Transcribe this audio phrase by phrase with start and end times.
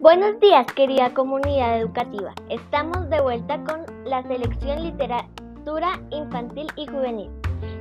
[0.00, 2.32] Buenos días, querida comunidad educativa.
[2.48, 7.28] Estamos de vuelta con la selección literatura infantil y juvenil,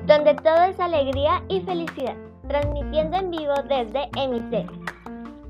[0.06, 2.18] donde todo es alegría y felicidad,
[2.50, 4.79] transmitiendo en vivo desde Emisel.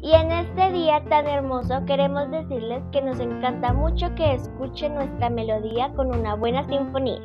[0.02, 5.30] Y en este día tan hermoso queremos decirles que nos encanta mucho que escuchen nuestra
[5.30, 7.22] melodía con una buena sinfonía.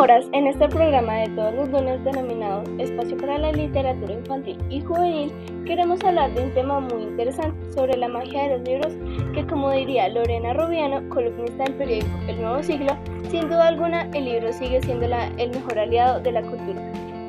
[0.00, 4.80] Demoras, en este programa de todos los lunes denominado Espacio para la Literatura Infantil y
[4.80, 5.30] Juvenil,
[5.66, 8.94] queremos hablar de un tema muy interesante sobre la magia de los libros
[9.34, 12.96] que, como diría Lorena Rubiano, columnista del periódico El Nuevo Siglo,
[13.28, 16.80] sin duda alguna el libro sigue siendo el mejor aliado de la cultura.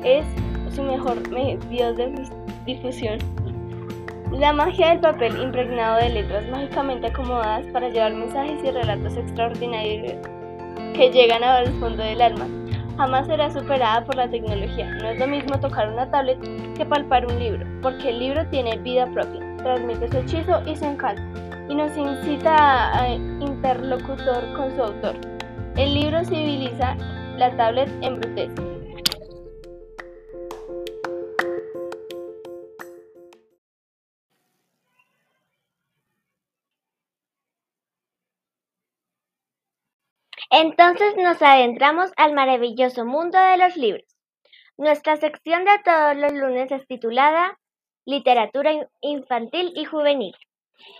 [0.02, 0.24] Es
[0.74, 2.24] su mejor medio de
[2.64, 3.18] difusión.
[4.30, 10.14] La magia del papel impregnado de letras mágicamente acomodadas para llevar mensajes y relatos extraordinarios
[10.94, 12.61] que llegan al fondo del alma.
[12.96, 14.94] Jamás será superada por la tecnología.
[15.00, 16.38] No es lo mismo tocar una tablet
[16.76, 20.84] que palpar un libro, porque el libro tiene vida propia, transmite su hechizo y su
[20.84, 21.22] encanto,
[21.68, 25.16] y nos incita a interlocutor con su autor.
[25.76, 26.96] El libro civiliza,
[27.38, 28.71] la tablet embrutece.
[40.54, 44.04] Entonces nos adentramos al maravilloso mundo de los libros.
[44.76, 47.58] Nuestra sección de todos los lunes es titulada
[48.04, 50.34] Literatura Infantil y Juvenil.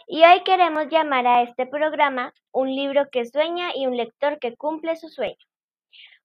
[0.06, 4.56] Y hoy queremos llamar a este programa Un libro que sueña y un lector que
[4.56, 5.36] cumple su sueño.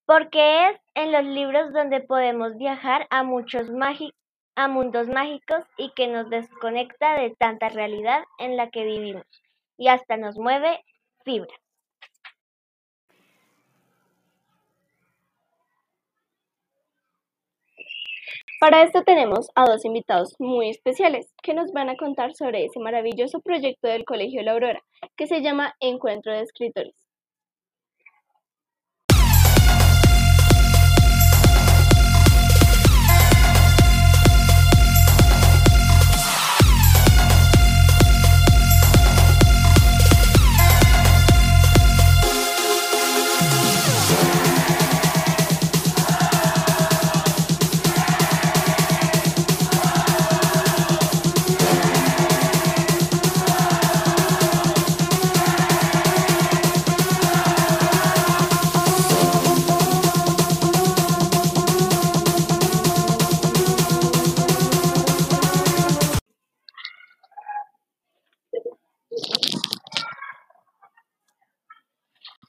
[0.06, 3.68] Porque es en los libros donde podemos viajar a muchos
[4.56, 9.26] a mundos mágicos y que nos desconecta de tanta realidad en la que vivimos
[9.78, 10.82] y hasta nos mueve
[11.26, 11.67] fibras.
[18.60, 22.80] Para esto tenemos a dos invitados muy especiales que nos van a contar sobre ese
[22.80, 24.84] maravilloso proyecto del Colegio La Aurora
[25.16, 27.07] que se llama Encuentro de Escritores.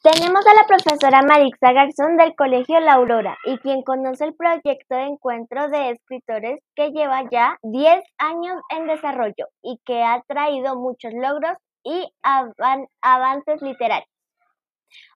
[0.00, 4.94] Tenemos a la profesora Marixa Garzón del Colegio La Aurora y quien conoce el proyecto
[4.94, 10.76] de encuentro de escritores que lleva ya 10 años en desarrollo y que ha traído
[10.76, 14.08] muchos logros y avances literarios.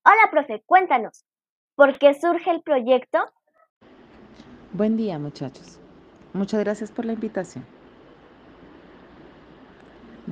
[0.05, 1.25] Hola, profe, cuéntanos,
[1.77, 3.21] ¿por qué surge el proyecto?
[4.73, 5.79] Buen día, muchachos.
[6.33, 7.65] Muchas gracias por la invitación.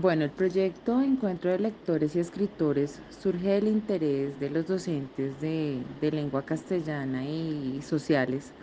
[0.01, 5.85] Bueno, el proyecto Encuentro de Lectores y Escritores surge del interés de los docentes de,
[6.01, 8.55] lengua castellana y sociales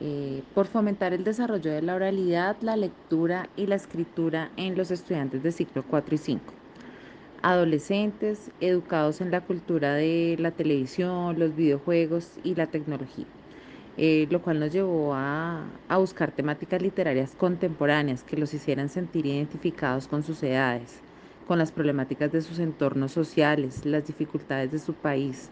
[0.00, 4.90] eh, por fomentar el desarrollo de la oralidad, la lectura y la escritura en los
[4.90, 6.54] estudiantes de ciclo 4 y 5.
[7.42, 13.35] Adolescentes educados en la cultura de la televisión, los videojuegos y la tecnología.
[13.98, 15.64] Eh, lo cual nos llevó a,
[15.98, 21.00] buscar temáticas literarias contemporáneas que los hicieran sentir identificados con sus edades,
[21.46, 25.50] con las problemáticas de sus entornos sociales, las dificultades de su país,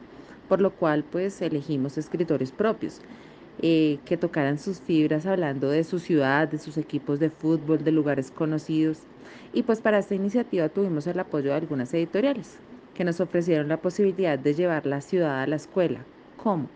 [0.49, 3.01] por lo cual pues elegimos escritores propios.
[3.59, 7.93] Eh, que tocaran sus fibras hablando de su ciudad, de sus equipos de fútbol, de
[7.93, 9.09] lugares conocidos.
[9.53, 12.61] Y pues para esta iniciativa tuvimos el apoyo de algunas editoriales
[12.95, 16.09] que nos ofrecieron la posibilidad de llevar la ciudad a la escuela.
[16.37, 16.69] ¿Cómo?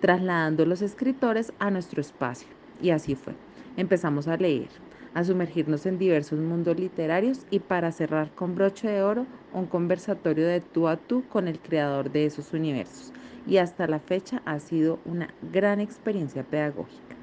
[0.00, 2.48] Trasladando los escritores a nuestro espacio.
[2.80, 3.34] Y así fue.
[3.76, 4.68] Empezamos a leer,
[5.14, 10.46] a sumergirnos en diversos mundos literarios y para cerrar con broche de oro un conversatorio
[10.46, 13.12] de tú a tú con el creador de esos universos.
[13.46, 17.16] Y hasta la fecha ha sido una gran experiencia pedagógica.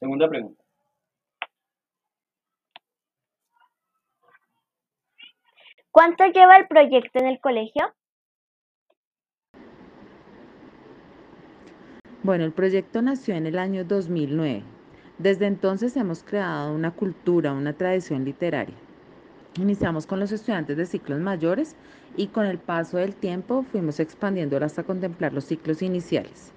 [0.00, 0.62] Segunda pregunta.
[5.90, 7.94] ¿Cuánto lleva el proyecto en el colegio?
[12.26, 14.64] Bueno, el proyecto nació en el año 2009.
[15.16, 18.74] Desde entonces hemos creado una cultura, una tradición literaria.
[19.60, 21.76] Iniciamos con los estudiantes de ciclos mayores
[22.16, 26.50] y con el paso del tiempo fuimos expandiéndolo hasta contemplar los ciclos iniciales.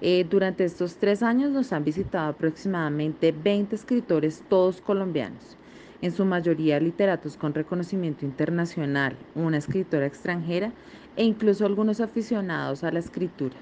[0.00, 5.56] Eh, durante estos tres años nos han visitado aproximadamente 20 escritores, todos colombianos,
[6.00, 10.72] en su mayoría literatos con reconocimiento internacional, una escritora extranjera
[11.14, 13.54] e incluso algunos aficionados a la escritura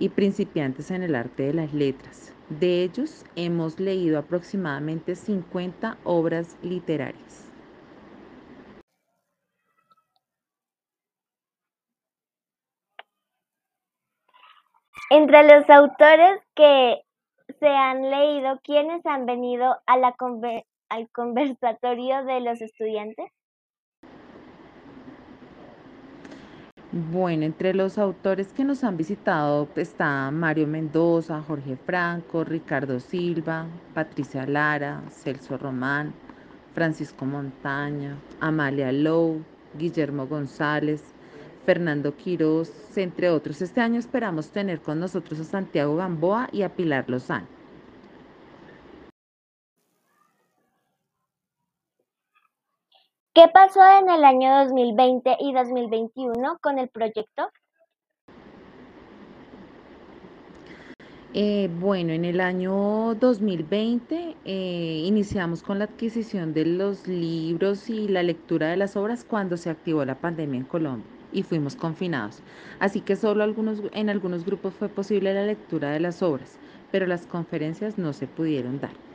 [0.00, 2.34] y principiantes en el arte de las letras.
[2.48, 7.46] De ellos hemos leído aproximadamente 50 obras literarias.
[15.10, 17.02] Entre los autores que
[17.58, 23.30] se han leído, ¿quiénes han venido al conversatorio de los estudiantes?
[26.92, 33.80] Bueno, entre los autores que nos han visitado está Mario Mendoza, Jorge Franco, Ricardo Silva,
[33.92, 36.18] Patricia Lara, Celso Román,
[36.72, 41.14] Francisco Montaña, Amalia Lowe, Guillermo González,
[41.64, 43.62] Fernando Quiroz, entre otros.
[43.62, 47.59] Este año esperamos tener con nosotros a Santiago Gamboa y a Pilar Lozano.
[53.40, 57.48] ¿Qué pasó en el año 2020 y 2021 con el proyecto?
[61.32, 68.08] Eh, bueno, en el año 2020 eh, iniciamos con la adquisición de los libros y
[68.08, 72.42] la lectura de las obras cuando se activó la pandemia en Colombia y fuimos confinados.
[72.78, 76.58] Así que solo algunos, en algunos grupos fue posible la lectura de las obras,
[76.92, 79.09] pero las conferencias no se pudieron dar.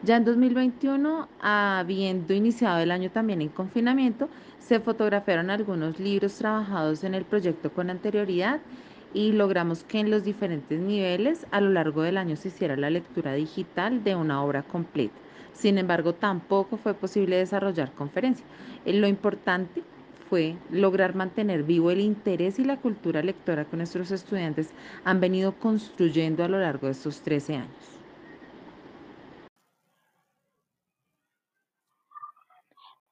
[0.00, 7.02] Ya en 2021, habiendo iniciado el año también en confinamiento, se fotografiaron algunos libros trabajados
[7.02, 8.64] en el proyecto con anterioridad
[9.10, 12.90] y logramos que en los diferentes niveles a lo largo del año se hiciera la
[12.90, 15.20] lectura digital de una obra completa.
[15.52, 18.46] Sin embargo, tampoco fue posible desarrollar conferencia.
[18.84, 19.88] Eh, lo importante
[20.28, 25.58] fue lograr mantener vivo el interés y la cultura lectora que nuestros estudiantes han venido
[25.58, 27.97] construyendo a lo largo de estos 13 años.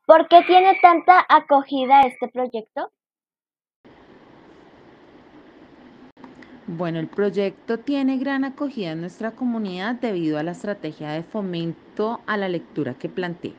[0.06, 2.92] ¿Por qué tiene tanta acogida este proyecto?
[6.68, 12.20] Bueno, el proyecto tiene gran acogida en nuestra comunidad debido a la estrategia de fomento
[12.26, 13.54] a la lectura que plantea,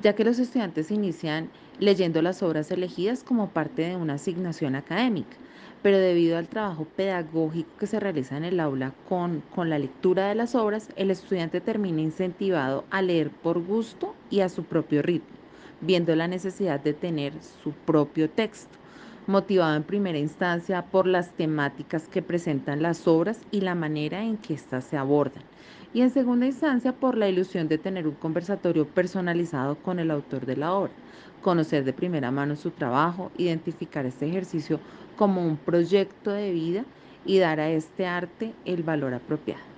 [0.00, 5.36] ya que los estudiantes inician leyendo las obras elegidas como parte de una asignación académica,
[5.82, 10.28] pero debido al trabajo pedagógico que se realiza en el aula con, con la lectura
[10.28, 15.02] de las obras, el estudiante termina incentivado a leer por gusto y a su propio
[15.02, 15.41] ritmo
[15.82, 18.78] viendo la necesidad de tener su propio texto,
[19.26, 24.36] motivado en primera instancia por las temáticas que presentan las obras y la manera en
[24.38, 25.44] que éstas se abordan,
[25.92, 30.46] y en segunda instancia por la ilusión de tener un conversatorio personalizado con el autor
[30.46, 30.92] de la obra,
[31.40, 34.80] conocer de primera mano su trabajo, identificar este ejercicio
[35.14, 36.86] como un proyecto de vida
[37.24, 39.71] y dar a este arte el valor apropiado.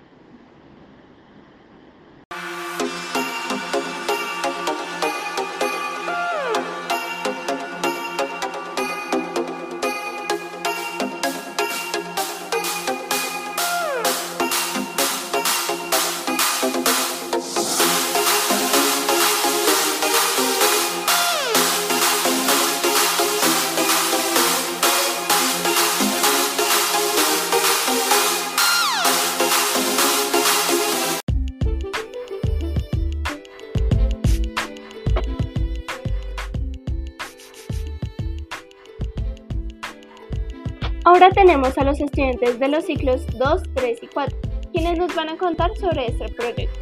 [41.24, 44.38] Ahora tenemos a los estudiantes de los ciclos 2, 3 y 4,
[44.74, 46.78] quienes nos van a contar sobre este proyecto.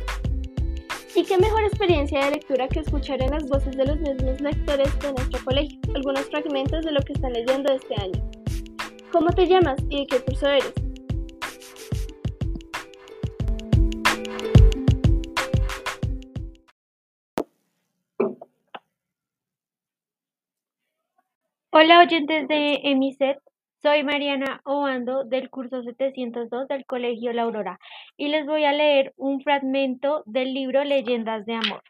[1.15, 4.99] Y qué mejor experiencia de lectura que escuchar en las voces de los mismos lectores
[4.99, 8.21] de nuestro colegio algunos fragmentos de lo que están leyendo este año.
[9.13, 10.73] ¿Cómo te llamas y de qué curso eres?
[21.71, 23.39] Hola oyentes de EMISET,
[23.83, 27.81] soy Mariana Obando del curso 702 del Colegio La Aurora
[28.17, 31.83] y les voy a leer un fragmento del libro Leyendas de Amor.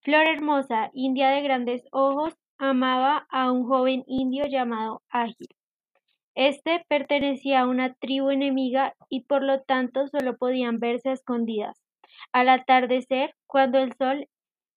[0.00, 5.48] Flor hermosa, india de grandes ojos, amaba a un joven indio llamado Ágil.
[6.34, 11.80] Este pertenecía a una tribu enemiga y por lo tanto solo podían verse escondidas.
[12.32, 14.26] Al atardecer, cuando el sol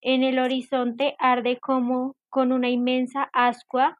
[0.00, 3.98] en el horizonte arde como con una inmensa ascua.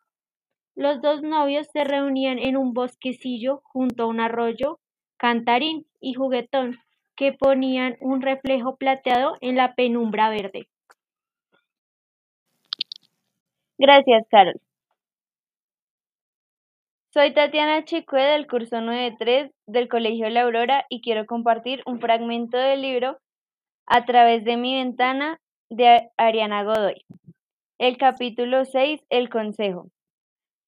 [0.78, 4.78] Los dos novios se reunían en un bosquecillo junto a un arroyo,
[5.16, 6.78] cantarín y juguetón,
[7.16, 10.68] que ponían un reflejo plateado en la penumbra verde.
[13.76, 14.60] Gracias, Carol.
[17.12, 22.56] Soy Tatiana Chicue del curso 9.3 del Colegio La Aurora y quiero compartir un fragmento
[22.56, 23.18] del libro
[23.84, 27.04] A través de mi ventana de Ariana Godoy.
[27.78, 29.90] El capítulo 6, El consejo.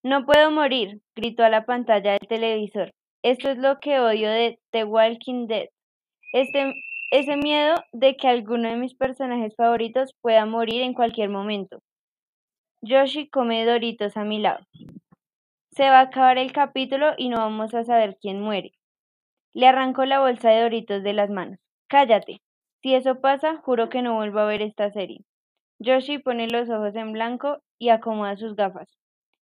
[0.02, 2.94] No puedo morir, gritó a la pantalla del televisor.
[3.22, 5.68] Esto es lo que odio de The Walking Dead.
[6.32, 6.72] Este,
[7.10, 11.82] ese miedo de que alguno de mis personajes favoritos pueda morir en cualquier momento.
[12.80, 14.64] Yoshi come doritos a mi lado.
[15.72, 18.72] Se va a acabar el capítulo y no vamos a saber quién muere.
[19.52, 21.58] Le arrancó la bolsa de doritos de las manos.
[21.88, 22.40] Cállate.
[22.80, 25.26] Si eso pasa, juro que no vuelvo a ver esta serie.
[25.78, 28.99] Yoshi pone los ojos en blanco y acomoda sus gafas.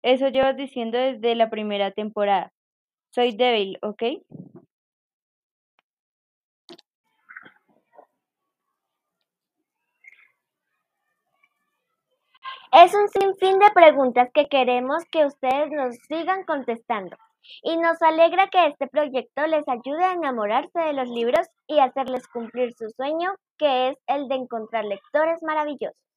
[0.02, 2.52] Eso llevas diciendo desde la primera temporada.
[3.10, 4.02] Soy débil, ¿ok?
[12.70, 17.16] Es un sinfín de preguntas que queremos que ustedes nos sigan contestando.
[17.62, 22.28] Y nos alegra que este proyecto les ayude a enamorarse de los libros y hacerles
[22.28, 26.07] cumplir su sueño, que es el de encontrar lectores maravillosos.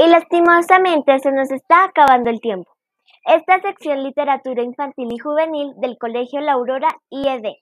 [0.00, 2.70] Y lastimosamente se nos está acabando el tiempo.
[3.24, 7.56] Esta sección Literatura Infantil y Juvenil del Colegio La Aurora IED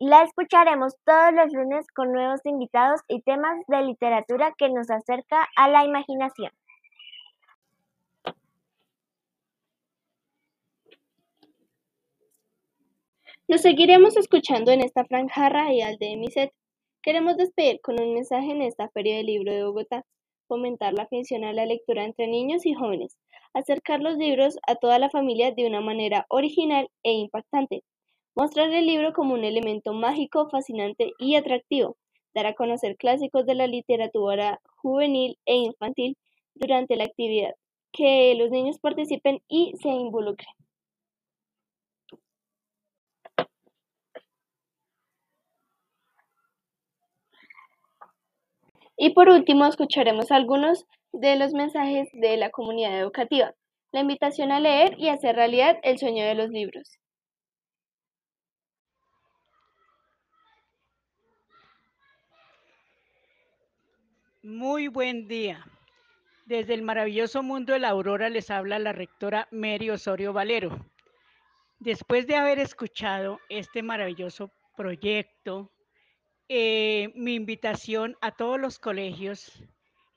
[0.00, 5.48] la escucharemos todos los lunes con nuevos invitados y temas de literatura que nos acerca
[5.56, 6.50] a la imaginación.
[13.46, 16.52] Nos seguiremos escuchando en esta franja radial de Emiset.
[17.00, 20.04] Queremos despedir con un mensaje en esta Feria del Libro de Bogotá,
[20.46, 23.18] fomentar la afición a la lectura entre niños y jóvenes,
[23.52, 27.82] acercar los libros a toda la familia de una manera original e impactante,
[28.36, 31.96] Mostrar el libro como un elemento mágico, fascinante y atractivo.
[32.34, 36.16] Dar a conocer clásicos de la literatura juvenil e infantil
[36.56, 37.54] durante la actividad.
[37.92, 40.48] Que los niños participen y se involucren.
[48.96, 53.54] Y por último, escucharemos algunos de los mensajes de la comunidad educativa.
[53.92, 56.98] La invitación a leer y hacer realidad el sueño de los libros.
[64.42, 65.64] Muy buen día.
[66.44, 70.84] Desde el maravilloso mundo de la aurora les habla la rectora Mary Osorio Valero.
[71.78, 75.70] Después de haber escuchado este maravilloso proyecto,
[76.48, 79.52] eh, mi invitación a todos los colegios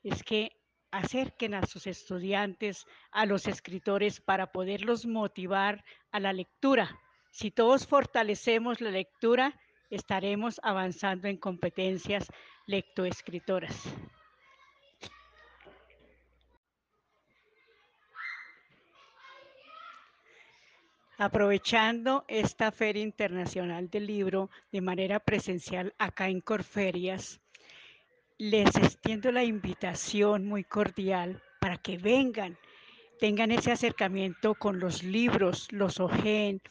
[0.02, 0.52] es que
[0.90, 6.98] acerquen a sus estudiantes, a los escritores, para poderlos motivar a la lectura.
[7.30, 9.58] Si todos fortalecemos la lectura,
[9.90, 12.26] estaremos avanzando en competencias
[12.66, 13.82] lectoescritoras.
[21.20, 27.40] Aprovechando esta Feria Internacional del Libro de manera presencial acá en Corferias,
[28.38, 32.56] les extiendo la invitación muy cordial para que vengan,
[33.18, 36.62] tengan ese acercamiento con los libros, los ojeen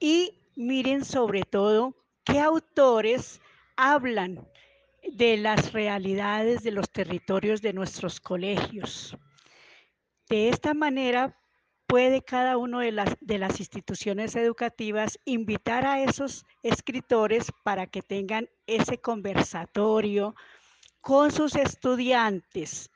[0.00, 3.40] y miren sobre todo qué autores
[3.76, 4.48] hablan
[5.12, 9.16] de las realidades de los territorios de nuestros colegios.
[10.28, 11.38] De esta manera
[11.86, 18.02] puede cada una de las, de las instituciones educativas invitar a esos escritores para que
[18.02, 20.34] tengan ese conversatorio
[21.00, 22.90] con sus estudiantes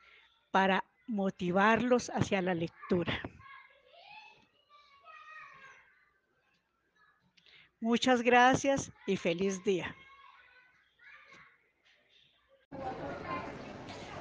[0.50, 3.20] para motivarlos hacia la lectura.
[7.80, 9.94] Muchas gracias y feliz día.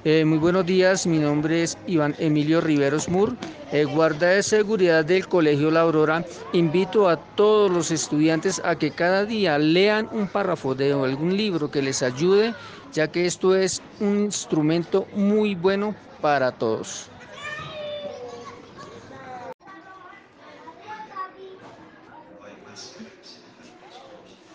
[0.02, 3.36] Eh, muy buenos días, mi nombre es Iván Emilio Riveros Mur,
[3.70, 6.24] eh, guarda de seguridad del Colegio La Aurora.
[6.54, 11.70] Invito a todos los estudiantes a que cada día lean un párrafo de algún libro
[11.70, 12.54] que les ayude,
[12.94, 17.10] ya que esto es un instrumento muy bueno para todos.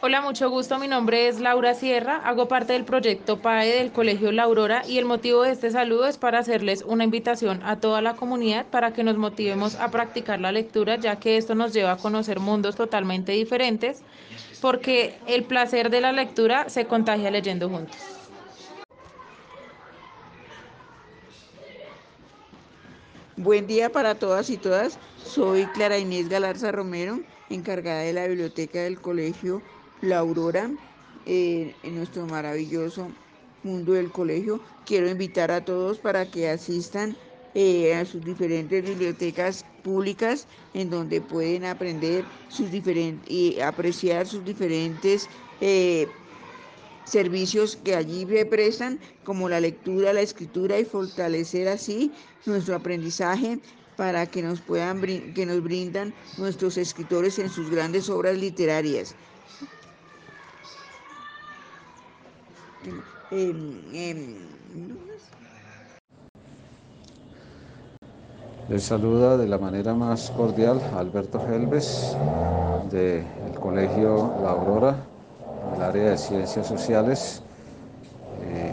[0.07, 0.77] Hola, mucho gusto.
[0.77, 2.17] Mi nombre es Laura Sierra.
[2.17, 6.05] Hago parte del proyecto PAE del Colegio La Aurora y el motivo de este saludo
[6.05, 10.39] es para hacerles una invitación a toda la comunidad para que nos motivemos a practicar
[10.39, 14.03] la lectura, ya que esto nos lleva a conocer mundos totalmente diferentes,
[14.61, 17.97] porque el placer de la lectura se contagia leyendo juntos.
[23.37, 24.99] Buen día para todas y todas.
[25.25, 29.63] Soy Clara Inés Galarza Romero, encargada de la biblioteca del Colegio
[30.01, 30.71] la Aurora
[31.25, 33.17] eh, en nuestro maravilloso
[33.63, 34.61] mundo del colegio.
[34.85, 37.17] Quiero invitar a todos para que asistan
[37.53, 44.43] eh, a sus diferentes bibliotecas públicas en donde pueden aprender sus diferentes y apreciar sus
[44.43, 46.15] diferentes eh,
[47.05, 52.13] servicios que allí prestan, como la lectura, la escritura y fortalecer así
[52.45, 53.61] nuestro aprendizaje
[53.95, 59.15] para que nos puedan que nos brindan nuestros escritores en sus grandes obras literarias.
[68.69, 72.15] Les saluda de la manera más cordial Alberto Helves
[72.91, 73.23] del
[73.59, 74.95] Colegio La Aurora,
[75.73, 77.41] del área de Ciencias Sociales,
[78.41, 78.71] eh,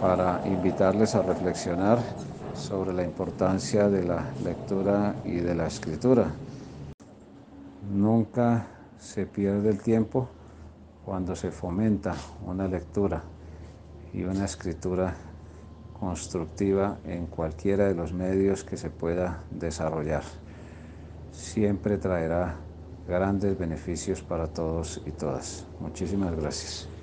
[0.00, 1.98] para invitarles a reflexionar
[2.54, 6.30] sobre la importancia de la lectura y de la escritura.
[7.92, 8.66] Nunca
[8.98, 10.28] se pierde el tiempo
[11.08, 13.22] cuando se fomenta una lectura
[14.12, 15.14] y una escritura
[15.98, 20.22] constructiva en cualquiera de los medios que se pueda desarrollar.
[21.32, 22.56] Siempre traerá
[23.08, 25.64] grandes beneficios para todos y todas.
[25.80, 26.97] Muchísimas gracias.